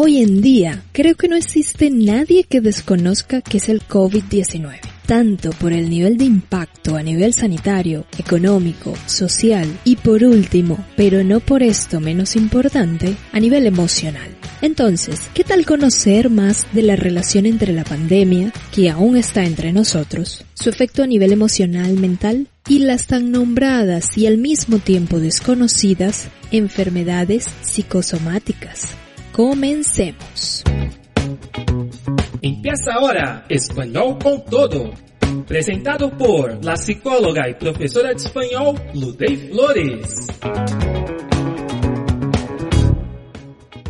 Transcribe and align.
Hoy 0.00 0.18
en 0.18 0.40
día, 0.40 0.84
creo 0.92 1.16
que 1.16 1.26
no 1.26 1.34
existe 1.34 1.90
nadie 1.90 2.44
que 2.44 2.60
desconozca 2.60 3.40
que 3.40 3.56
es 3.56 3.68
el 3.68 3.82
COVID-19 3.82 4.78
tanto 5.06 5.50
por 5.52 5.72
el 5.72 5.88
nivel 5.88 6.18
de 6.18 6.26
impacto 6.26 6.94
a 6.94 7.02
nivel 7.02 7.32
sanitario, 7.32 8.04
económico, 8.18 8.94
social 9.06 9.66
y 9.82 9.96
por 9.96 10.22
último, 10.22 10.84
pero 10.98 11.24
no 11.24 11.40
por 11.40 11.62
esto 11.62 11.98
menos 11.98 12.36
importante, 12.36 13.16
a 13.32 13.40
nivel 13.40 13.66
emocional. 13.66 14.28
Entonces, 14.60 15.22
¿qué 15.32 15.44
tal 15.44 15.64
conocer 15.64 16.28
más 16.28 16.66
de 16.74 16.82
la 16.82 16.94
relación 16.94 17.46
entre 17.46 17.72
la 17.72 17.84
pandemia, 17.84 18.52
que 18.70 18.90
aún 18.90 19.16
está 19.16 19.44
entre 19.44 19.72
nosotros, 19.72 20.44
su 20.52 20.68
efecto 20.68 21.02
a 21.02 21.06
nivel 21.06 21.32
emocional, 21.32 21.94
mental, 21.94 22.46
y 22.68 22.80
las 22.80 23.06
tan 23.06 23.32
nombradas 23.32 24.18
y 24.18 24.26
al 24.26 24.36
mismo 24.36 24.78
tiempo 24.78 25.20
desconocidas 25.20 26.28
enfermedades 26.52 27.46
psicosomáticas? 27.62 28.94
Comencemos. 29.38 30.64
Empieza 32.42 32.94
ahora 32.94 33.46
Español 33.48 34.18
con 34.20 34.44
Todo. 34.44 34.90
Presentado 35.46 36.10
por 36.10 36.64
la 36.64 36.76
psicóloga 36.76 37.48
y 37.48 37.54
profesora 37.54 38.08
de 38.08 38.16
español 38.16 38.74
Ludey 38.94 39.36
Flores. 39.36 40.26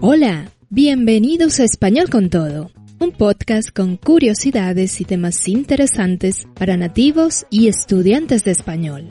Hola, 0.03 0.53
bienvenidos 0.69 1.61
a 1.61 1.65
Español 1.65 2.11
con 2.11 2.29
Todo, 2.29 2.71
un 2.99 3.13
podcast 3.13 3.71
con 3.75 3.97
curiosidades 3.97 5.01
y 5.01 5.07
temas 5.07 5.49
interesantes 5.49 6.47
para 6.59 6.77
nativos 6.77 7.47
y 7.49 7.69
estudiantes 7.69 8.45
de 8.45 8.51
español. 8.51 9.09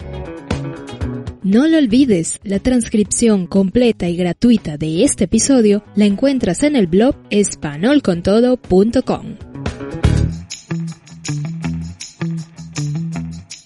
No 1.48 1.66
lo 1.66 1.78
olvides, 1.78 2.42
la 2.44 2.60
transcripción 2.60 3.48
completa 3.48 4.10
y 4.10 4.18
gratuita 4.18 4.76
de 4.76 5.06
este 5.06 5.24
episodio 5.24 5.82
la 5.96 6.04
encuentras 6.04 6.62
en 6.64 6.76
el 6.76 6.88
blog 6.88 7.16
espanolcontodo.com. 7.30 9.38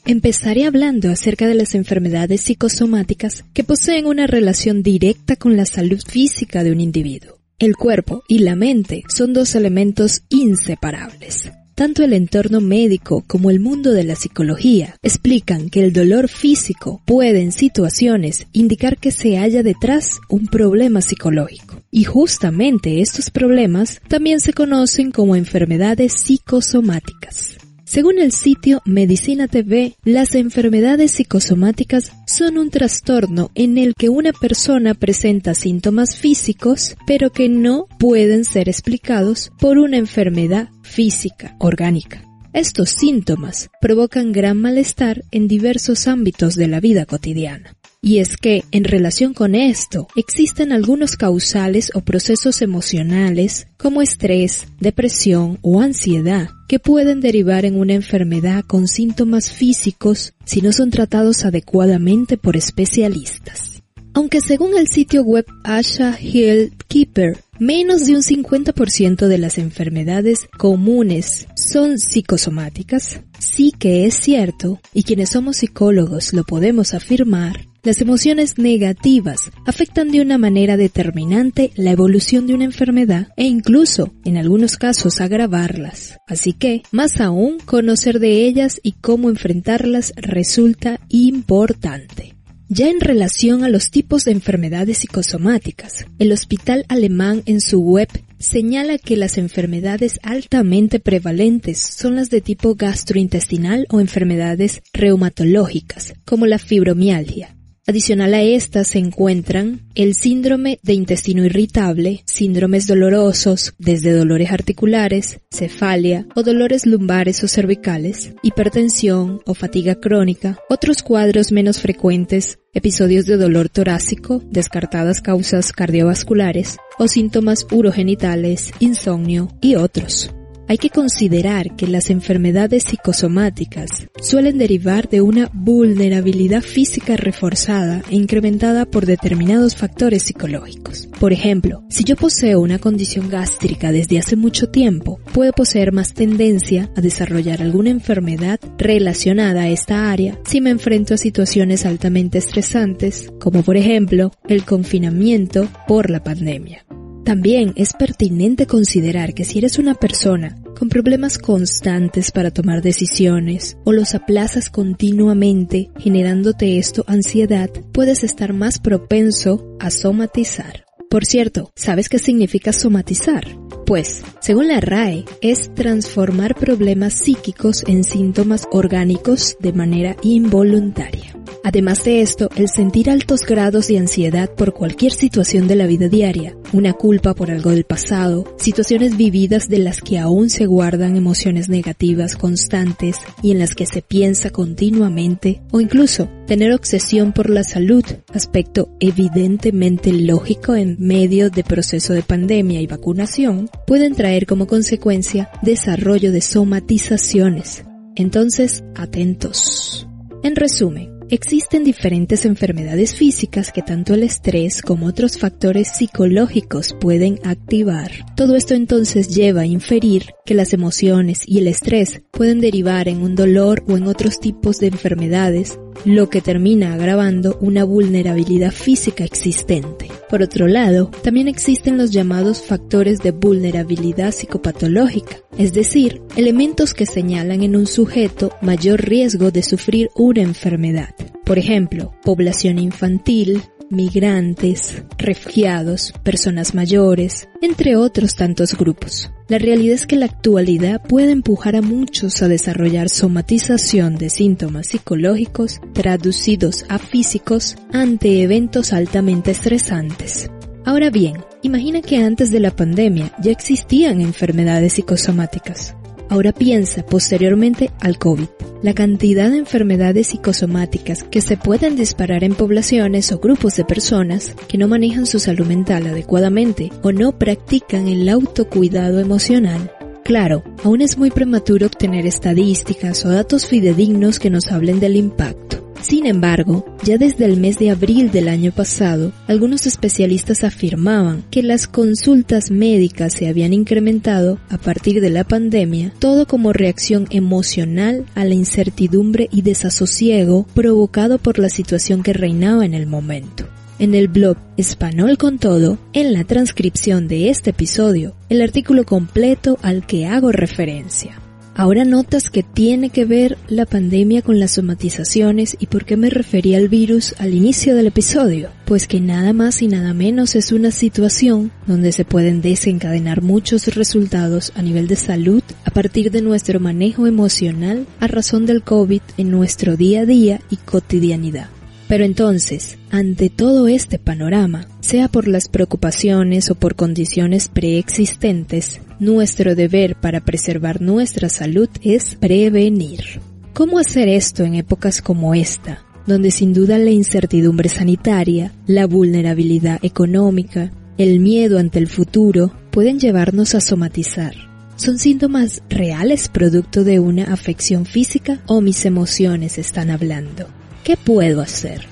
Empezaré 0.05 0.65
hablando 0.65 1.09
acerca 1.09 1.47
de 1.47 1.55
las 1.55 1.73
enfermedades 1.73 2.41
psicosomáticas 2.41 3.45
que 3.51 3.63
poseen 3.63 4.05
una 4.05 4.27
relación 4.27 4.83
directa 4.83 5.35
con 5.35 5.57
la 5.57 5.65
salud 5.65 6.01
física 6.07 6.63
de 6.63 6.73
un 6.73 6.81
individuo. 6.81 7.39
El 7.57 7.77
cuerpo 7.77 8.21
y 8.27 8.39
la 8.39 8.55
mente 8.55 9.01
son 9.07 9.33
dos 9.33 9.55
elementos 9.55 10.21
inseparables. 10.29 11.51
Tanto 11.81 12.03
el 12.03 12.13
entorno 12.13 12.61
médico 12.61 13.23
como 13.25 13.49
el 13.49 13.59
mundo 13.59 13.91
de 13.91 14.03
la 14.03 14.13
psicología 14.13 14.97
explican 15.01 15.71
que 15.71 15.83
el 15.83 15.93
dolor 15.93 16.27
físico 16.29 17.01
puede 17.07 17.41
en 17.41 17.51
situaciones 17.51 18.45
indicar 18.53 18.99
que 18.99 19.09
se 19.09 19.39
halla 19.39 19.63
detrás 19.63 20.19
un 20.29 20.45
problema 20.45 21.01
psicológico. 21.01 21.81
Y 21.89 22.03
justamente 22.03 23.01
estos 23.01 23.31
problemas 23.31 23.99
también 24.07 24.41
se 24.41 24.53
conocen 24.53 25.09
como 25.09 25.35
enfermedades 25.35 26.13
psicosomáticas. 26.21 27.57
Según 27.83 28.19
el 28.19 28.31
sitio 28.31 28.83
Medicina 28.85 29.47
TV, 29.47 29.95
las 30.03 30.35
enfermedades 30.35 31.13
psicosomáticas 31.13 32.13
son 32.27 32.59
un 32.59 32.69
trastorno 32.69 33.49
en 33.55 33.79
el 33.79 33.95
que 33.95 34.07
una 34.07 34.33
persona 34.33 34.93
presenta 34.93 35.55
síntomas 35.55 36.15
físicos, 36.15 36.95
pero 37.07 37.31
que 37.31 37.49
no 37.49 37.87
pueden 37.97 38.45
ser 38.45 38.69
explicados 38.69 39.51
por 39.59 39.79
una 39.79 39.97
enfermedad 39.97 40.69
física, 40.91 41.55
orgánica. 41.57 42.23
Estos 42.53 42.89
síntomas 42.89 43.69
provocan 43.79 44.33
gran 44.33 44.57
malestar 44.57 45.23
en 45.31 45.47
diversos 45.47 46.05
ámbitos 46.07 46.55
de 46.55 46.67
la 46.67 46.81
vida 46.81 47.05
cotidiana. 47.05 47.73
Y 48.01 48.17
es 48.17 48.35
que, 48.35 48.65
en 48.71 48.83
relación 48.83 49.33
con 49.33 49.55
esto, 49.55 50.07
existen 50.17 50.73
algunos 50.73 51.15
causales 51.15 51.91
o 51.93 52.01
procesos 52.01 52.61
emocionales 52.61 53.67
como 53.77 54.01
estrés, 54.01 54.67
depresión 54.79 55.59
o 55.61 55.79
ansiedad 55.79 56.49
que 56.67 56.79
pueden 56.79 57.21
derivar 57.21 57.63
en 57.63 57.79
una 57.79 57.93
enfermedad 57.93 58.65
con 58.65 58.87
síntomas 58.87 59.51
físicos 59.51 60.33
si 60.43 60.61
no 60.61 60.73
son 60.73 60.89
tratados 60.89 61.45
adecuadamente 61.45 62.37
por 62.37 62.57
especialistas. 62.57 63.81
Aunque 64.13 64.41
según 64.41 64.77
el 64.77 64.89
sitio 64.89 65.23
web 65.23 65.45
Asha 65.63 66.17
Hill 66.19 66.73
Keeper, 66.89 67.37
menos 67.61 68.07
de 68.07 68.15
un 68.15 68.23
50% 68.23 69.27
de 69.27 69.37
las 69.37 69.59
enfermedades 69.59 70.49
comunes 70.57 71.47
son 71.55 71.99
psicosomáticas, 71.99 73.21
sí 73.37 73.71
que 73.77 74.07
es 74.07 74.15
cierto, 74.15 74.81
y 74.95 75.03
quienes 75.03 75.29
somos 75.29 75.57
psicólogos 75.57 76.33
lo 76.33 76.43
podemos 76.43 76.95
afirmar, 76.95 77.67
las 77.83 78.01
emociones 78.01 78.57
negativas 78.57 79.51
afectan 79.67 80.09
de 80.09 80.21
una 80.21 80.39
manera 80.39 80.75
determinante 80.75 81.69
la 81.75 81.91
evolución 81.91 82.47
de 82.47 82.55
una 82.55 82.63
enfermedad 82.63 83.27
e 83.37 83.43
incluso, 83.43 84.11
en 84.25 84.37
algunos 84.37 84.77
casos, 84.77 85.21
agravarlas. 85.21 86.17
Así 86.27 86.53
que, 86.53 86.81
más 86.91 87.21
aún, 87.21 87.59
conocer 87.59 88.19
de 88.19 88.47
ellas 88.47 88.79
y 88.81 88.93
cómo 88.93 89.29
enfrentarlas 89.29 90.13
resulta 90.15 90.99
importante. 91.09 92.40
Ya 92.73 92.87
en 92.87 93.01
relación 93.01 93.65
a 93.65 93.67
los 93.67 93.91
tipos 93.91 94.23
de 94.23 94.31
enfermedades 94.31 94.99
psicosomáticas, 94.99 96.05
el 96.19 96.31
Hospital 96.31 96.85
Alemán 96.87 97.43
en 97.45 97.59
su 97.59 97.81
web 97.81 98.07
señala 98.39 98.97
que 98.97 99.17
las 99.17 99.37
enfermedades 99.37 100.21
altamente 100.23 101.01
prevalentes 101.01 101.79
son 101.79 102.15
las 102.15 102.29
de 102.29 102.39
tipo 102.39 102.75
gastrointestinal 102.75 103.87
o 103.89 103.99
enfermedades 103.99 104.81
reumatológicas, 104.93 106.13
como 106.23 106.45
la 106.45 106.59
fibromialgia, 106.59 107.57
Adicional 107.87 108.35
a 108.35 108.43
estas 108.43 108.89
se 108.89 108.99
encuentran 108.99 109.81
el 109.95 110.13
síndrome 110.13 110.79
de 110.83 110.93
intestino 110.93 111.43
irritable, 111.43 112.21
síndromes 112.27 112.85
dolorosos, 112.85 113.73
desde 113.79 114.13
dolores 114.13 114.51
articulares, 114.51 115.39
cefalia 115.49 116.27
o 116.35 116.43
dolores 116.43 116.85
lumbares 116.85 117.43
o 117.43 117.47
cervicales, 117.47 118.33
hipertensión 118.43 119.41
o 119.47 119.55
fatiga 119.55 119.95
crónica, 119.95 120.59
otros 120.69 121.01
cuadros 121.01 121.51
menos 121.51 121.81
frecuentes, 121.81 122.59
episodios 122.73 123.25
de 123.25 123.37
dolor 123.37 123.67
torácico, 123.67 124.43
descartadas 124.45 125.19
causas 125.19 125.71
cardiovasculares 125.71 126.77
o 126.99 127.07
síntomas 127.07 127.65
urogenitales, 127.71 128.73
insomnio 128.79 129.47
y 129.59 129.73
otros. 129.73 130.29
Hay 130.67 130.77
que 130.77 130.89
considerar 130.89 131.75
que 131.75 131.87
las 131.87 132.09
enfermedades 132.09 132.83
psicosomáticas 132.83 134.07
suelen 134.21 134.57
derivar 134.57 135.09
de 135.09 135.21
una 135.21 135.49
vulnerabilidad 135.53 136.61
física 136.61 137.17
reforzada 137.17 138.03
e 138.09 138.15
incrementada 138.15 138.85
por 138.85 139.05
determinados 139.05 139.75
factores 139.75 140.23
psicológicos. 140.23 141.07
Por 141.19 141.33
ejemplo, 141.33 141.83
si 141.89 142.03
yo 142.03 142.15
poseo 142.15 142.61
una 142.61 142.79
condición 142.79 143.29
gástrica 143.29 143.91
desde 143.91 144.19
hace 144.19 144.35
mucho 144.35 144.69
tiempo, 144.69 145.19
puedo 145.33 145.51
poseer 145.51 145.91
más 145.91 146.13
tendencia 146.13 146.89
a 146.95 147.01
desarrollar 147.01 147.61
alguna 147.61 147.89
enfermedad 147.89 148.59
relacionada 148.77 149.63
a 149.63 149.69
esta 149.69 150.11
área 150.11 150.39
si 150.45 150.61
me 150.61 150.69
enfrento 150.69 151.13
a 151.13 151.17
situaciones 151.17 151.85
altamente 151.85 152.37
estresantes, 152.37 153.31
como 153.39 153.63
por 153.63 153.77
ejemplo 153.77 154.31
el 154.47 154.63
confinamiento 154.63 155.67
por 155.87 156.09
la 156.09 156.23
pandemia. 156.23 156.85
También 157.23 157.73
es 157.75 157.93
pertinente 157.93 158.65
considerar 158.65 159.33
que 159.33 159.45
si 159.45 159.59
eres 159.59 159.77
una 159.77 159.93
persona 159.93 160.57
con 160.77 160.89
problemas 160.89 161.37
constantes 161.37 162.31
para 162.31 162.51
tomar 162.51 162.81
decisiones 162.81 163.77
o 163.85 163.91
los 163.91 164.15
aplazas 164.15 164.69
continuamente 164.69 165.91
generándote 165.99 166.79
esto 166.79 167.03
ansiedad, 167.07 167.69
puedes 167.91 168.23
estar 168.23 168.53
más 168.53 168.79
propenso 168.79 169.77
a 169.79 169.91
somatizar. 169.91 170.85
Por 171.09 171.25
cierto, 171.25 171.71
¿sabes 171.75 172.09
qué 172.09 172.17
significa 172.17 172.73
somatizar? 172.73 173.45
Pues, 173.85 174.23
según 174.39 174.67
la 174.67 174.79
RAE, 174.79 175.25
es 175.41 175.73
transformar 175.73 176.55
problemas 176.55 177.13
psíquicos 177.13 177.83
en 177.87 178.03
síntomas 178.03 178.67
orgánicos 178.71 179.57
de 179.59 179.73
manera 179.73 180.15
involuntaria. 180.21 181.35
Además 181.63 182.03
de 182.03 182.21
esto, 182.21 182.49
el 182.55 182.69
sentir 182.69 183.09
altos 183.09 183.45
grados 183.45 183.87
de 183.87 183.99
ansiedad 183.99 184.49
por 184.49 184.73
cualquier 184.73 185.11
situación 185.11 185.67
de 185.67 185.75
la 185.75 185.85
vida 185.85 186.09
diaria, 186.09 186.55
una 186.73 186.93
culpa 186.93 187.35
por 187.35 187.51
algo 187.51 187.69
del 187.69 187.83
pasado, 187.83 188.45
situaciones 188.57 189.15
vividas 189.15 189.69
de 189.69 189.77
las 189.77 190.01
que 190.01 190.17
aún 190.17 190.49
se 190.49 190.65
guardan 190.65 191.15
emociones 191.15 191.69
negativas 191.69 192.35
constantes 192.35 193.17
y 193.43 193.51
en 193.51 193.59
las 193.59 193.75
que 193.75 193.85
se 193.85 194.01
piensa 194.01 194.49
continuamente, 194.49 195.61
o 195.71 195.81
incluso 195.81 196.29
tener 196.47 196.73
obsesión 196.73 197.31
por 197.31 197.49
la 197.49 197.63
salud, 197.63 198.03
aspecto 198.33 198.89
evidentemente 198.99 200.11
lógico 200.13 200.75
en 200.75 200.95
medio 200.99 201.51
de 201.51 201.63
proceso 201.63 202.13
de 202.13 202.23
pandemia 202.23 202.81
y 202.81 202.87
vacunación, 202.87 203.69
pueden 203.87 204.15
traer 204.15 204.45
como 204.45 204.67
consecuencia 204.67 205.49
desarrollo 205.61 206.31
de 206.31 206.41
somatizaciones. 206.41 207.83
Entonces, 208.15 208.83
atentos. 208.95 210.07
En 210.43 210.55
resumen, 210.55 211.21
Existen 211.31 211.85
diferentes 211.85 212.43
enfermedades 212.43 213.15
físicas 213.15 213.71
que 213.71 213.81
tanto 213.81 214.13
el 214.13 214.23
estrés 214.23 214.81
como 214.81 215.05
otros 215.05 215.37
factores 215.37 215.87
psicológicos 215.87 216.93
pueden 216.99 217.39
activar. 217.45 218.11
Todo 218.35 218.57
esto 218.57 218.73
entonces 218.73 219.33
lleva 219.33 219.61
a 219.61 219.65
inferir 219.65 220.25
que 220.45 220.55
las 220.55 220.73
emociones 220.73 221.43
y 221.45 221.59
el 221.59 221.67
estrés 221.67 222.21
pueden 222.31 222.59
derivar 222.59 223.07
en 223.07 223.21
un 223.21 223.35
dolor 223.35 223.81
o 223.87 223.95
en 223.95 224.07
otros 224.07 224.41
tipos 224.41 224.79
de 224.79 224.87
enfermedades 224.87 225.79
lo 226.05 226.29
que 226.29 226.41
termina 226.41 226.93
agravando 226.93 227.57
una 227.61 227.83
vulnerabilidad 227.83 228.71
física 228.71 229.23
existente. 229.23 230.09
Por 230.29 230.41
otro 230.41 230.67
lado, 230.67 231.11
también 231.23 231.47
existen 231.47 231.97
los 231.97 232.11
llamados 232.11 232.61
factores 232.61 233.19
de 233.19 233.31
vulnerabilidad 233.31 234.31
psicopatológica, 234.31 235.37
es 235.57 235.73
decir, 235.73 236.21
elementos 236.35 236.93
que 236.93 237.05
señalan 237.05 237.63
en 237.63 237.75
un 237.75 237.87
sujeto 237.87 238.51
mayor 238.61 239.01
riesgo 239.01 239.51
de 239.51 239.63
sufrir 239.63 240.09
una 240.15 240.41
enfermedad. 240.41 241.13
Por 241.45 241.59
ejemplo, 241.59 242.13
población 242.23 242.79
infantil, 242.79 243.61
migrantes, 243.91 245.03
refugiados, 245.17 246.13
personas 246.23 246.73
mayores, 246.73 247.47
entre 247.61 247.95
otros 247.95 248.35
tantos 248.35 248.75
grupos. 248.75 249.31
La 249.47 249.59
realidad 249.59 249.95
es 249.95 250.07
que 250.07 250.15
la 250.15 250.25
actualidad 250.25 251.01
puede 251.03 251.31
empujar 251.31 251.75
a 251.75 251.81
muchos 251.81 252.41
a 252.41 252.47
desarrollar 252.47 253.09
somatización 253.09 254.15
de 254.15 254.29
síntomas 254.29 254.87
psicológicos 254.87 255.81
traducidos 255.93 256.85
a 256.87 256.97
físicos 256.97 257.75
ante 257.91 258.41
eventos 258.41 258.93
altamente 258.93 259.51
estresantes. 259.51 260.49
Ahora 260.85 261.09
bien, 261.09 261.43
imagina 261.61 262.01
que 262.01 262.17
antes 262.17 262.49
de 262.49 262.59
la 262.59 262.71
pandemia 262.71 263.33
ya 263.41 263.51
existían 263.51 264.21
enfermedades 264.21 264.93
psicosomáticas. 264.93 265.95
Ahora 266.31 266.53
piensa 266.53 267.05
posteriormente 267.05 267.91
al 267.99 268.17
COVID. 268.17 268.45
La 268.81 268.93
cantidad 268.93 269.51
de 269.51 269.57
enfermedades 269.57 270.27
psicosomáticas 270.27 271.25
que 271.25 271.41
se 271.41 271.57
pueden 271.57 271.97
disparar 271.97 272.45
en 272.45 272.55
poblaciones 272.55 273.33
o 273.33 273.39
grupos 273.39 273.75
de 273.75 273.83
personas 273.83 274.55
que 274.69 274.77
no 274.77 274.87
manejan 274.87 275.25
su 275.25 275.39
salud 275.39 275.67
mental 275.67 276.07
adecuadamente 276.07 276.89
o 277.03 277.11
no 277.11 277.37
practican 277.37 278.07
el 278.07 278.29
autocuidado 278.29 279.19
emocional. 279.19 279.91
Claro, 280.23 280.63
aún 280.85 281.01
es 281.01 281.17
muy 281.17 281.31
prematuro 281.31 281.87
obtener 281.87 282.25
estadísticas 282.25 283.25
o 283.25 283.29
datos 283.29 283.67
fidedignos 283.67 284.39
que 284.39 284.49
nos 284.49 284.71
hablen 284.71 285.01
del 285.01 285.17
impacto. 285.17 285.90
Sin 286.01 286.25
embargo, 286.25 286.83
ya 287.03 287.17
desde 287.17 287.45
el 287.45 287.57
mes 287.57 287.77
de 287.77 287.91
abril 287.91 288.31
del 288.31 288.47
año 288.47 288.71
pasado, 288.71 289.31
algunos 289.47 289.85
especialistas 289.85 290.63
afirmaban 290.63 291.43
que 291.51 291.61
las 291.61 291.87
consultas 291.87 292.71
médicas 292.71 293.33
se 293.33 293.47
habían 293.47 293.71
incrementado 293.73 294.59
a 294.69 294.77
partir 294.77 295.21
de 295.21 295.29
la 295.29 295.43
pandemia, 295.43 296.11
todo 296.17 296.47
como 296.47 296.73
reacción 296.73 297.27
emocional 297.29 298.25
a 298.33 298.45
la 298.45 298.55
incertidumbre 298.55 299.47
y 299.51 299.61
desasosiego 299.61 300.65
provocado 300.73 301.37
por 301.37 301.59
la 301.59 301.69
situación 301.69 302.23
que 302.23 302.33
reinaba 302.33 302.83
en 302.83 302.95
el 302.95 303.05
momento. 303.05 303.67
En 303.99 304.15
el 304.15 304.27
blog 304.27 304.57
Español 304.77 305.37
con 305.37 305.59
Todo, 305.59 305.99
en 306.13 306.33
la 306.33 306.43
transcripción 306.43 307.27
de 307.27 307.49
este 307.49 307.69
episodio, 307.69 308.33
el 308.49 308.61
artículo 308.61 309.05
completo 309.05 309.77
al 309.83 310.07
que 310.07 310.25
hago 310.25 310.51
referencia. 310.51 311.40
Ahora 311.73 312.03
notas 312.03 312.49
que 312.49 312.63
tiene 312.63 313.09
que 313.09 313.23
ver 313.23 313.57
la 313.69 313.85
pandemia 313.85 314.41
con 314.41 314.59
las 314.59 314.71
somatizaciones 314.71 315.77
y 315.79 315.87
por 315.87 316.03
qué 316.03 316.17
me 316.17 316.29
refería 316.29 316.77
al 316.77 316.89
virus 316.89 317.33
al 317.39 317.53
inicio 317.53 317.95
del 317.95 318.07
episodio. 318.07 318.69
Pues 318.85 319.07
que 319.07 319.21
nada 319.21 319.53
más 319.53 319.81
y 319.81 319.87
nada 319.87 320.13
menos 320.13 320.55
es 320.55 320.73
una 320.73 320.91
situación 320.91 321.71
donde 321.87 322.11
se 322.11 322.25
pueden 322.25 322.61
desencadenar 322.61 323.41
muchos 323.41 323.87
resultados 323.95 324.73
a 324.75 324.81
nivel 324.81 325.07
de 325.07 325.15
salud 325.15 325.63
a 325.85 325.91
partir 325.91 326.29
de 326.29 326.41
nuestro 326.41 326.81
manejo 326.81 327.25
emocional 327.25 328.05
a 328.19 328.27
razón 328.27 328.65
del 328.65 328.83
COVID 328.83 329.21
en 329.37 329.49
nuestro 329.49 329.95
día 329.95 330.21
a 330.21 330.25
día 330.25 330.59
y 330.69 330.75
cotidianidad. 330.75 331.69
Pero 332.11 332.25
entonces, 332.25 332.97
ante 333.09 333.49
todo 333.49 333.87
este 333.87 334.19
panorama, 334.19 334.85
sea 334.99 335.29
por 335.29 335.47
las 335.47 335.69
preocupaciones 335.69 336.69
o 336.69 336.75
por 336.75 336.95
condiciones 336.95 337.69
preexistentes, 337.69 338.99
nuestro 339.21 339.75
deber 339.75 340.17
para 340.17 340.41
preservar 340.41 341.01
nuestra 341.01 341.47
salud 341.47 341.87
es 342.01 342.35
prevenir. 342.35 343.39
¿Cómo 343.73 343.97
hacer 343.97 344.27
esto 344.27 344.65
en 344.65 344.75
épocas 344.75 345.21
como 345.21 345.55
esta, 345.55 346.03
donde 346.27 346.51
sin 346.51 346.73
duda 346.73 346.97
la 346.97 347.11
incertidumbre 347.11 347.87
sanitaria, 347.87 348.73
la 348.87 349.07
vulnerabilidad 349.07 350.03
económica, 350.03 350.91
el 351.17 351.39
miedo 351.39 351.79
ante 351.79 351.99
el 351.99 352.07
futuro 352.09 352.73
pueden 352.91 353.21
llevarnos 353.21 353.73
a 353.73 353.79
somatizar? 353.79 354.53
¿Son 354.97 355.17
síntomas 355.17 355.81
reales 355.89 356.49
producto 356.49 357.05
de 357.05 357.21
una 357.21 357.53
afección 357.53 358.05
física 358.05 358.59
o 358.67 358.81
mis 358.81 359.05
emociones 359.05 359.77
están 359.77 360.09
hablando? 360.09 360.80
¿Qué 361.03 361.17
puedo 361.17 361.61
hacer? 361.61 362.05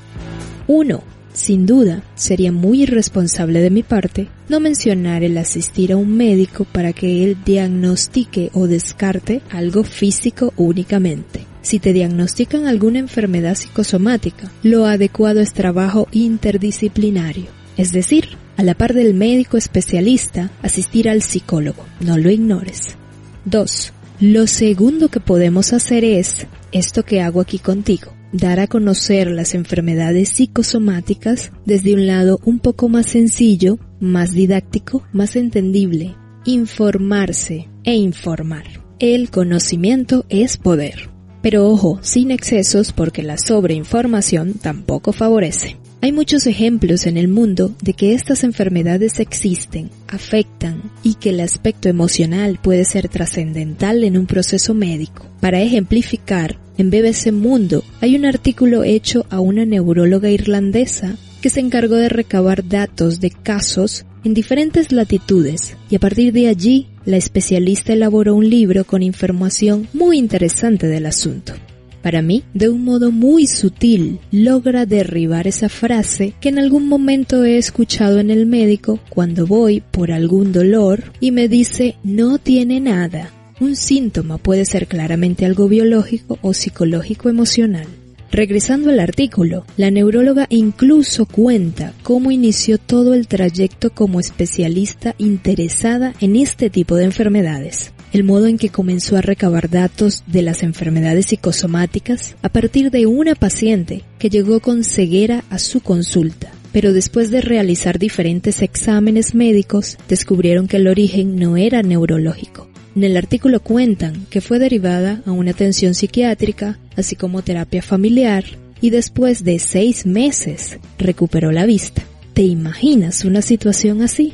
1. 0.67 1.03
Sin 1.31 1.67
duda, 1.67 2.03
sería 2.15 2.51
muy 2.51 2.83
irresponsable 2.83 3.61
de 3.61 3.69
mi 3.69 3.83
parte 3.83 4.27
no 4.49 4.59
mencionar 4.59 5.23
el 5.23 5.37
asistir 5.37 5.93
a 5.93 5.97
un 5.97 6.17
médico 6.17 6.65
para 6.65 6.91
que 6.91 7.23
él 7.23 7.37
diagnostique 7.45 8.49
o 8.53 8.67
descarte 8.67 9.41
algo 9.51 9.83
físico 9.83 10.53
únicamente. 10.57 11.45
Si 11.61 11.77
te 11.77 11.93
diagnostican 11.93 12.65
alguna 12.65 12.97
enfermedad 12.97 13.55
psicosomática, 13.55 14.51
lo 14.63 14.85
adecuado 14.85 15.39
es 15.39 15.53
trabajo 15.53 16.07
interdisciplinario, 16.11 17.45
es 17.77 17.91
decir, 17.91 18.29
a 18.57 18.63
la 18.63 18.73
par 18.73 18.95
del 18.95 19.13
médico 19.13 19.57
especialista, 19.57 20.49
asistir 20.63 21.07
al 21.09 21.21
psicólogo, 21.21 21.85
no 21.99 22.17
lo 22.17 22.31
ignores. 22.31 22.97
2. 23.45 23.93
Lo 24.21 24.47
segundo 24.47 25.09
que 25.09 25.19
podemos 25.19 25.73
hacer 25.73 26.03
es 26.03 26.47
esto 26.71 27.03
que 27.03 27.21
hago 27.21 27.39
aquí 27.39 27.59
contigo 27.59 28.18
dar 28.31 28.59
a 28.59 28.67
conocer 28.67 29.29
las 29.31 29.55
enfermedades 29.55 30.29
psicosomáticas 30.29 31.51
desde 31.65 31.93
un 31.93 32.07
lado 32.07 32.39
un 32.45 32.59
poco 32.59 32.89
más 32.89 33.07
sencillo, 33.07 33.79
más 33.99 34.31
didáctico, 34.31 35.03
más 35.11 35.35
entendible, 35.35 36.15
informarse 36.45 37.67
e 37.83 37.95
informar. 37.95 38.65
El 38.99 39.29
conocimiento 39.29 40.25
es 40.29 40.57
poder. 40.57 41.09
Pero 41.41 41.69
ojo, 41.69 41.99
sin 42.01 42.31
excesos 42.31 42.91
porque 42.91 43.23
la 43.23 43.37
sobreinformación 43.37 44.55
tampoco 44.55 45.13
favorece. 45.13 45.77
Hay 46.01 46.13
muchos 46.13 46.47
ejemplos 46.47 47.05
en 47.07 47.17
el 47.17 47.27
mundo 47.27 47.75
de 47.81 47.93
que 47.93 48.13
estas 48.13 48.45
enfermedades 48.45 49.19
existen, 49.19 49.89
afectan 50.07 50.81
y 51.03 51.15
que 51.15 51.31
el 51.31 51.41
aspecto 51.41 51.89
emocional 51.89 52.57
puede 52.61 52.85
ser 52.85 53.09
trascendental 53.09 54.05
en 54.05 54.17
un 54.17 54.25
proceso 54.25 54.73
médico. 54.73 55.27
Para 55.41 55.61
ejemplificar, 55.61 56.57
en 56.77 56.89
BBC 56.89 57.33
Mundo 57.33 57.83
hay 57.99 58.15
un 58.15 58.25
artículo 58.25 58.85
hecho 58.85 59.25
a 59.29 59.41
una 59.41 59.65
neuróloga 59.65 60.29
irlandesa 60.29 61.17
que 61.41 61.49
se 61.49 61.59
encargó 61.59 61.95
de 61.95 62.07
recabar 62.07 62.65
datos 62.65 63.19
de 63.19 63.31
casos 63.31 64.05
en 64.23 64.33
diferentes 64.33 64.93
latitudes 64.93 65.75
y 65.89 65.97
a 65.97 65.99
partir 65.99 66.31
de 66.31 66.47
allí 66.47 66.87
la 67.03 67.17
especialista 67.17 67.91
elaboró 67.91 68.35
un 68.35 68.49
libro 68.49 68.85
con 68.85 69.03
información 69.03 69.89
muy 69.91 70.17
interesante 70.17 70.87
del 70.87 71.07
asunto. 71.07 71.53
Para 72.01 72.21
mí, 72.21 72.43
de 72.53 72.69
un 72.69 72.85
modo 72.85 73.11
muy 73.11 73.45
sutil, 73.45 74.19
logra 74.31 74.85
derribar 74.85 75.47
esa 75.47 75.67
frase 75.67 76.33
que 76.39 76.49
en 76.49 76.57
algún 76.57 76.87
momento 76.87 77.43
he 77.43 77.57
escuchado 77.57 78.19
en 78.19 78.31
el 78.31 78.45
médico 78.45 78.99
cuando 79.09 79.45
voy 79.45 79.81
por 79.91 80.11
algún 80.11 80.53
dolor 80.53 81.11
y 81.19 81.31
me 81.31 81.49
dice 81.49 81.95
no 82.03 82.37
tiene 82.37 82.79
nada. 82.79 83.31
Un 83.59 83.75
síntoma 83.75 84.37
puede 84.37 84.63
ser 84.63 84.87
claramente 84.87 85.45
algo 85.45 85.67
biológico 85.67 86.39
o 86.41 86.53
psicológico 86.53 87.27
emocional. 87.27 87.87
Regresando 88.31 88.91
al 88.91 88.99
artículo, 88.99 89.65
la 89.75 89.91
neuróloga 89.91 90.45
incluso 90.49 91.25
cuenta 91.25 91.93
cómo 92.03 92.31
inició 92.31 92.77
todo 92.77 93.13
el 93.13 93.27
trayecto 93.27 93.89
como 93.89 94.19
especialista 94.19 95.15
interesada 95.17 96.13
en 96.21 96.37
este 96.37 96.69
tipo 96.69 96.95
de 96.95 97.05
enfermedades 97.05 97.91
el 98.11 98.23
modo 98.23 98.47
en 98.47 98.57
que 98.57 98.69
comenzó 98.69 99.17
a 99.17 99.21
recabar 99.21 99.69
datos 99.69 100.23
de 100.27 100.41
las 100.41 100.63
enfermedades 100.63 101.27
psicosomáticas 101.27 102.35
a 102.41 102.49
partir 102.49 102.91
de 102.91 103.05
una 103.05 103.35
paciente 103.35 104.03
que 104.17 104.29
llegó 104.29 104.59
con 104.59 104.83
ceguera 104.83 105.43
a 105.49 105.59
su 105.59 105.81
consulta. 105.81 106.51
Pero 106.71 106.93
después 106.93 107.31
de 107.31 107.41
realizar 107.41 107.97
diferentes 107.97 108.61
exámenes 108.61 109.33
médicos, 109.33 109.97
descubrieron 110.07 110.67
que 110.67 110.77
el 110.77 110.87
origen 110.87 111.35
no 111.35 111.57
era 111.57 111.81
neurológico. 111.81 112.69
En 112.95 113.03
el 113.03 113.17
artículo 113.17 113.59
cuentan 113.59 114.25
que 114.29 114.41
fue 114.41 114.59
derivada 114.59 115.21
a 115.25 115.31
una 115.31 115.51
atención 115.51 115.93
psiquiátrica, 115.93 116.79
así 116.95 117.15
como 117.15 117.41
terapia 117.41 117.81
familiar, 117.81 118.43
y 118.81 118.89
después 118.89 119.43
de 119.43 119.59
seis 119.59 120.05
meses 120.05 120.79
recuperó 120.97 121.51
la 121.51 121.65
vista. 121.65 122.03
¿Te 122.33 122.43
imaginas 122.43 123.25
una 123.25 123.41
situación 123.41 124.01
así? 124.01 124.33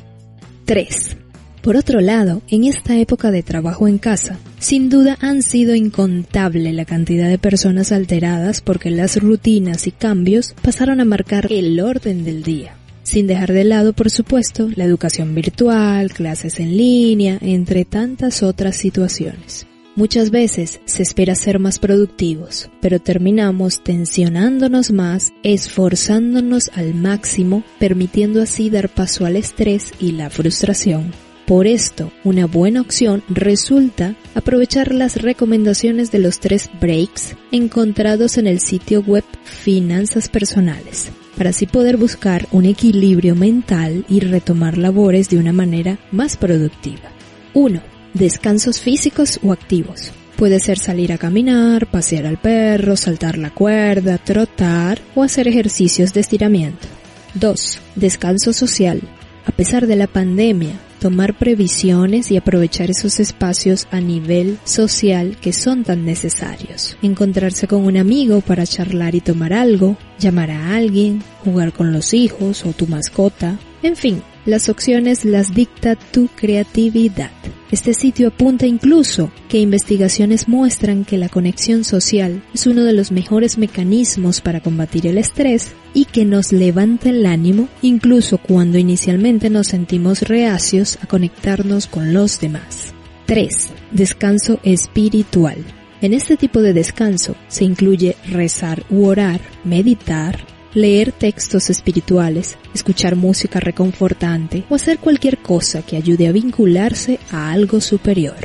3. 0.66 1.18
Por 1.66 1.78
otro 1.78 2.00
lado, 2.00 2.44
en 2.48 2.64
esta 2.64 2.96
época 3.00 3.32
de 3.32 3.42
trabajo 3.42 3.88
en 3.88 3.98
casa, 3.98 4.38
sin 4.60 4.88
duda 4.92 5.18
han 5.20 5.42
sido 5.42 5.74
incontable 5.74 6.72
la 6.74 6.86
cantidad 6.86 7.28
de 7.28 7.40
personas 7.40 7.92
alteradas 7.92 8.62
porque 8.62 8.92
las 8.92 9.20
rutinas 9.20 9.88
y 9.88 9.92
cambios 9.92 10.54
pasaron 10.62 11.02
a 11.02 11.06
marcar 11.06 11.48
el 11.52 11.80
orden 11.80 12.24
del 12.24 12.44
día. 12.44 12.76
Sin 13.02 13.26
dejar 13.26 13.52
de 13.52 13.64
lado, 13.64 13.94
por 13.94 14.12
supuesto, 14.12 14.70
la 14.76 14.84
educación 14.84 15.34
virtual, 15.34 16.14
clases 16.14 16.60
en 16.60 16.78
línea, 16.78 17.40
entre 17.42 17.84
tantas 17.84 18.44
otras 18.44 18.76
situaciones. 18.76 19.66
Muchas 19.96 20.30
veces 20.30 20.82
se 20.86 21.02
espera 21.02 21.34
ser 21.34 21.58
más 21.58 21.80
productivos, 21.80 22.70
pero 22.80 23.00
terminamos 23.00 23.84
tensionándonos 23.84 24.92
más, 24.92 25.34
esforzándonos 25.42 26.70
al 26.76 26.94
máximo, 26.94 27.64
permitiendo 27.80 28.44
así 28.44 28.70
dar 28.70 28.88
paso 28.88 29.26
al 29.26 29.36
estrés 29.36 29.94
y 30.00 30.12
la 30.12 30.30
frustración. 30.30 31.25
Por 31.46 31.68
esto, 31.68 32.12
una 32.24 32.48
buena 32.48 32.82
opción 32.82 33.22
resulta 33.30 34.16
aprovechar 34.34 34.92
las 34.92 35.22
recomendaciones 35.22 36.12
de 36.12 36.18
los 36.18 36.40
tres 36.40 36.72
breaks 36.82 37.36
encontrados 37.52 38.40
en 38.40 38.48
el 38.48 38.60
sitio 38.60 39.02
web 39.02 39.24
Finanzas 39.44 40.28
Personales, 40.28 41.12
para 41.38 41.52
así 41.52 41.68
poder 41.68 41.98
buscar 41.98 42.48
un 42.52 42.66
equilibrio 42.66 43.36
mental 43.36 44.06
y 44.10 44.22
retomar 44.22 44.80
labores 44.80 45.30
de 45.30 45.38
una 45.38 45.54
manera 45.54 46.00
más 46.12 46.36
productiva. 46.36 47.12
1. 47.54 47.80
Descansos 48.16 48.82
físicos 48.82 49.40
o 49.44 49.52
activos. 49.52 50.14
Puede 50.38 50.60
ser 50.60 50.80
salir 50.80 51.14
a 51.14 51.20
caminar, 51.20 51.86
pasear 51.86 52.26
al 52.26 52.40
perro, 52.40 52.98
saltar 52.98 53.38
la 53.38 53.52
cuerda, 53.52 54.18
trotar 54.18 55.00
o 55.14 55.22
hacer 55.22 55.48
ejercicios 55.48 56.12
de 56.12 56.22
estiramiento. 56.22 56.88
2. 57.36 57.80
Descanso 57.96 58.52
social. 58.52 59.00
A 59.46 59.52
pesar 59.52 59.86
de 59.86 59.96
la 59.96 60.08
pandemia, 60.08 60.74
tomar 61.00 61.38
previsiones 61.38 62.32
y 62.32 62.38
aprovechar 62.38 62.90
esos 62.90 63.20
espacios 63.20 63.88
a 63.92 64.00
nivel 64.00 64.58
social 64.64 65.38
que 65.40 65.54
son 65.54 65.84
tan 65.84 66.06
necesarios. 66.06 66.98
Encontrarse 67.02 67.68
con 67.68 67.86
un 67.86 67.98
amigo 67.98 68.42
para 68.42 68.66
charlar 68.66 69.16
y 69.16 69.22
tomar 69.22 69.54
algo, 69.54 69.98
llamar 70.20 70.52
a 70.52 70.76
alguien, 70.76 71.24
jugar 71.44 71.74
con 71.74 71.92
los 71.92 72.14
hijos 72.14 72.66
o 72.66 72.74
tu 72.74 72.88
mascota, 72.88 73.60
en 73.84 73.96
fin, 73.96 74.24
las 74.46 74.70
opciones 74.70 75.26
las 75.26 75.54
dicta 75.54 75.96
tu 75.96 76.28
creatividad. 76.36 77.32
Este 77.72 77.96
sitio 77.96 78.28
apunta 78.28 78.68
incluso 78.68 79.32
que 79.50 79.60
investigaciones 79.60 80.48
muestran 80.48 81.04
que 81.04 81.18
la 81.18 81.30
conexión 81.30 81.84
social 81.84 82.44
es 82.54 82.68
uno 82.68 82.84
de 82.84 82.94
los 82.94 83.12
mejores 83.12 83.58
mecanismos 83.58 84.40
para 84.40 84.62
combatir 84.62 85.08
el 85.08 85.18
estrés 85.18 85.72
y 85.94 86.06
que 86.06 86.26
nos 86.26 86.52
levanta 86.52 87.10
el 87.10 87.26
ánimo 87.26 87.68
incluso 87.82 88.38
cuando 88.38 88.78
inicialmente 88.78 89.50
nos 89.50 89.68
sentimos 89.68 90.22
reacios 90.22 91.00
a 91.02 91.08
conectarnos 91.08 91.88
con 91.88 92.14
los 92.14 92.40
demás. 92.40 92.94
3. 93.26 93.70
Descanso 93.92 94.60
espiritual. 94.64 95.58
En 96.02 96.14
este 96.14 96.38
tipo 96.38 96.62
de 96.62 96.74
descanso 96.74 97.36
se 97.48 97.64
incluye 97.66 98.16
rezar 98.28 98.84
u 98.92 99.06
orar, 99.06 99.42
meditar, 99.64 100.46
leer 100.76 101.12
textos 101.12 101.70
espirituales, 101.70 102.58
escuchar 102.74 103.16
música 103.16 103.60
reconfortante 103.60 104.66
o 104.70 104.76
hacer 104.76 105.00
cualquier 105.00 105.40
cosa 105.40 105.82
que 105.82 105.98
ayude 105.98 106.28
a 106.28 106.32
vincularse 106.32 107.20
a 107.32 107.52
algo 107.52 107.82
superior. 107.82 108.36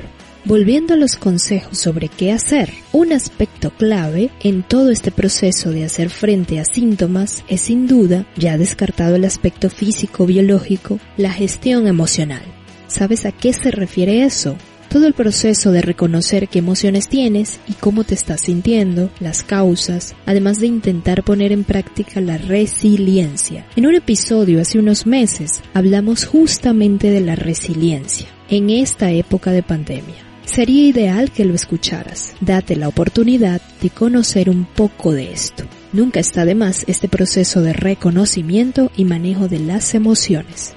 Volviendo 0.46 0.94
a 0.94 0.96
los 0.96 1.16
consejos 1.16 1.76
sobre 1.76 2.08
qué 2.08 2.32
hacer, 2.32 2.70
un 2.92 3.12
aspecto 3.12 3.70
clave 3.72 4.30
en 4.40 4.62
todo 4.62 4.90
este 4.90 5.10
proceso 5.10 5.70
de 5.70 5.84
hacer 5.84 6.08
frente 6.08 6.58
a 6.58 6.64
síntomas 6.64 7.44
es 7.48 7.60
sin 7.60 7.86
duda, 7.86 8.24
ya 8.36 8.56
descartado 8.56 9.16
el 9.16 9.26
aspecto 9.26 9.68
físico 9.68 10.24
biológico, 10.24 10.98
la 11.18 11.30
gestión 11.30 11.86
emocional. 11.86 12.42
¿Sabes 12.86 13.26
a 13.26 13.32
qué 13.32 13.52
se 13.52 13.70
refiere 13.70 14.24
eso? 14.24 14.56
Todo 14.90 15.06
el 15.06 15.14
proceso 15.14 15.70
de 15.70 15.82
reconocer 15.82 16.48
qué 16.48 16.58
emociones 16.58 17.08
tienes 17.08 17.60
y 17.68 17.74
cómo 17.74 18.02
te 18.02 18.14
estás 18.14 18.40
sintiendo, 18.40 19.08
las 19.20 19.44
causas, 19.44 20.16
además 20.26 20.58
de 20.58 20.66
intentar 20.66 21.22
poner 21.22 21.52
en 21.52 21.62
práctica 21.62 22.20
la 22.20 22.38
resiliencia. 22.38 23.64
En 23.76 23.86
un 23.86 23.94
episodio 23.94 24.60
hace 24.60 24.80
unos 24.80 25.06
meses 25.06 25.62
hablamos 25.74 26.24
justamente 26.24 27.08
de 27.10 27.20
la 27.20 27.36
resiliencia 27.36 28.26
en 28.48 28.68
esta 28.68 29.12
época 29.12 29.52
de 29.52 29.62
pandemia. 29.62 30.16
Sería 30.44 30.84
ideal 30.84 31.30
que 31.30 31.44
lo 31.44 31.54
escucharas. 31.54 32.34
Date 32.40 32.74
la 32.74 32.88
oportunidad 32.88 33.62
de 33.80 33.90
conocer 33.90 34.50
un 34.50 34.64
poco 34.64 35.12
de 35.12 35.30
esto. 35.32 35.62
Nunca 35.92 36.18
está 36.18 36.44
de 36.44 36.56
más 36.56 36.82
este 36.88 37.06
proceso 37.06 37.62
de 37.62 37.74
reconocimiento 37.74 38.90
y 38.96 39.04
manejo 39.04 39.46
de 39.46 39.60
las 39.60 39.94
emociones. 39.94 40.74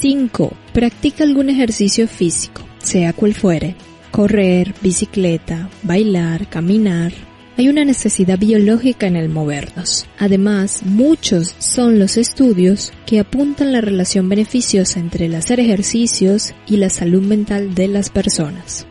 5. 0.00 0.52
Practica 0.72 1.22
algún 1.22 1.50
ejercicio 1.50 2.08
físico 2.08 2.67
sea 2.88 3.12
cual 3.12 3.34
fuere, 3.34 3.74
correr, 4.10 4.74
bicicleta, 4.80 5.68
bailar, 5.82 6.48
caminar, 6.48 7.12
hay 7.58 7.68
una 7.68 7.84
necesidad 7.84 8.38
biológica 8.38 9.06
en 9.08 9.16
el 9.16 9.28
movernos. 9.28 10.06
Además, 10.18 10.82
muchos 10.84 11.54
son 11.58 11.98
los 11.98 12.16
estudios 12.16 12.92
que 13.04 13.18
apuntan 13.18 13.72
la 13.72 13.80
relación 13.80 14.28
beneficiosa 14.28 15.00
entre 15.00 15.26
el 15.26 15.34
hacer 15.34 15.60
ejercicios 15.60 16.54
y 16.66 16.76
la 16.76 16.88
salud 16.88 17.20
mental 17.20 17.74
de 17.74 17.88
las 17.88 18.10
personas. 18.10 18.86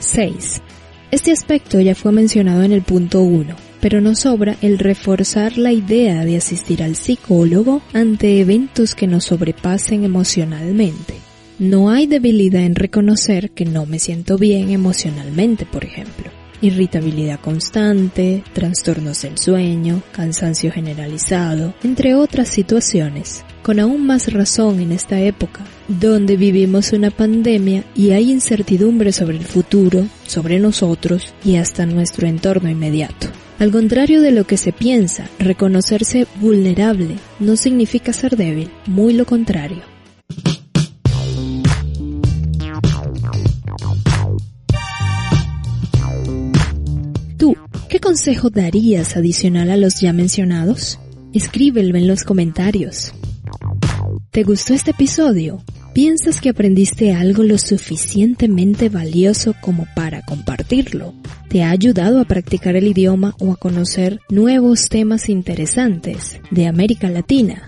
6. 0.00 0.62
Este 1.10 1.30
aspecto 1.30 1.78
ya 1.78 1.94
fue 1.94 2.10
mencionado 2.10 2.62
en 2.62 2.72
el 2.72 2.82
punto 2.82 3.20
1, 3.20 3.54
pero 3.80 4.00
no 4.00 4.16
sobra 4.16 4.56
el 4.60 4.78
reforzar 4.78 5.56
la 5.56 5.72
idea 5.72 6.24
de 6.24 6.38
asistir 6.38 6.82
al 6.82 6.96
psicólogo 6.96 7.82
ante 7.92 8.40
eventos 8.40 8.94
que 8.94 9.06
nos 9.06 9.24
sobrepasen 9.24 10.04
emocionalmente. 10.04 11.25
No 11.58 11.88
hay 11.88 12.06
debilidad 12.06 12.62
en 12.64 12.74
reconocer 12.74 13.50
que 13.50 13.64
no 13.64 13.86
me 13.86 13.98
siento 13.98 14.36
bien 14.36 14.68
emocionalmente, 14.70 15.64
por 15.64 15.86
ejemplo. 15.86 16.30
Irritabilidad 16.60 17.40
constante, 17.40 18.44
trastornos 18.52 19.22
del 19.22 19.38
sueño, 19.38 20.02
cansancio 20.12 20.70
generalizado, 20.70 21.74
entre 21.82 22.14
otras 22.14 22.50
situaciones. 22.50 23.42
Con 23.62 23.80
aún 23.80 24.06
más 24.06 24.30
razón 24.34 24.80
en 24.80 24.92
esta 24.92 25.18
época, 25.20 25.64
donde 25.88 26.36
vivimos 26.36 26.92
una 26.92 27.10
pandemia 27.10 27.84
y 27.94 28.10
hay 28.10 28.30
incertidumbre 28.30 29.12
sobre 29.12 29.38
el 29.38 29.44
futuro, 29.44 30.06
sobre 30.26 30.58
nosotros 30.60 31.32
y 31.42 31.56
hasta 31.56 31.86
nuestro 31.86 32.26
entorno 32.26 32.68
inmediato. 32.68 33.28
Al 33.58 33.70
contrario 33.70 34.20
de 34.20 34.32
lo 34.32 34.44
que 34.44 34.58
se 34.58 34.72
piensa, 34.72 35.30
reconocerse 35.38 36.26
vulnerable 36.38 37.16
no 37.40 37.56
significa 37.56 38.12
ser 38.12 38.36
débil, 38.36 38.70
muy 38.84 39.14
lo 39.14 39.24
contrario. 39.24 39.95
¿Qué 47.88 48.00
consejo 48.00 48.50
darías 48.50 49.16
adicional 49.16 49.70
a 49.70 49.76
los 49.76 50.00
ya 50.00 50.12
mencionados? 50.12 50.98
Escríbelo 51.32 51.96
en 51.96 52.06
los 52.06 52.24
comentarios. 52.24 53.12
¿Te 54.30 54.42
gustó 54.42 54.74
este 54.74 54.90
episodio? 54.90 55.62
¿Piensas 55.94 56.40
que 56.40 56.50
aprendiste 56.50 57.14
algo 57.14 57.42
lo 57.42 57.56
suficientemente 57.56 58.88
valioso 58.88 59.54
como 59.60 59.86
para 59.94 60.22
compartirlo? 60.22 61.14
¿Te 61.48 61.62
ha 61.62 61.70
ayudado 61.70 62.20
a 62.20 62.24
practicar 62.24 62.76
el 62.76 62.88
idioma 62.88 63.34
o 63.38 63.52
a 63.52 63.56
conocer 63.56 64.20
nuevos 64.28 64.88
temas 64.90 65.28
interesantes 65.28 66.40
de 66.50 66.66
América 66.66 67.08
Latina? 67.08 67.66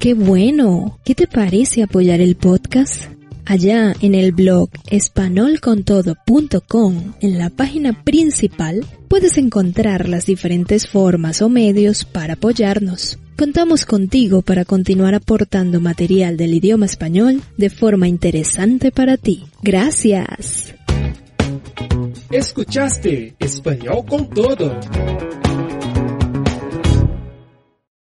¡Qué 0.00 0.14
bueno! 0.14 0.98
¿Qué 1.04 1.14
te 1.14 1.28
parece 1.28 1.82
apoyar 1.84 2.20
el 2.20 2.34
podcast? 2.34 3.11
Allá 3.44 3.92
en 4.00 4.14
el 4.14 4.30
blog 4.32 4.70
espanolcontodo.com, 4.88 7.14
en 7.20 7.38
la 7.38 7.50
página 7.50 8.04
principal, 8.04 8.86
puedes 9.08 9.36
encontrar 9.38 10.08
las 10.08 10.26
diferentes 10.26 10.88
formas 10.88 11.42
o 11.42 11.48
medios 11.48 12.04
para 12.04 12.34
apoyarnos. 12.34 13.18
Contamos 13.36 13.86
contigo 13.86 14.42
para 14.42 14.64
continuar 14.64 15.14
aportando 15.14 15.80
material 15.80 16.36
del 16.36 16.54
idioma 16.54 16.86
español 16.86 17.42
de 17.56 17.70
forma 17.70 18.06
interesante 18.06 18.92
para 18.92 19.16
ti. 19.16 19.44
Gracias. 19.62 20.74
Escuchaste 22.30 23.34
Español 23.38 24.04
con 24.08 24.28
Todo. 24.30 24.78